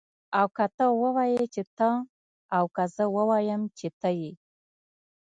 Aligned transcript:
او 0.39 0.47
که 0.55 0.65
ته 0.75 0.85
ووايي 1.01 1.45
چې 1.53 1.63
ته 1.77 1.89
او 2.57 2.65
که 2.75 2.83
زه 2.95 3.03
ووایم 3.15 3.61
چه 3.77 3.87
ته 3.99 4.09
يې 4.21 4.31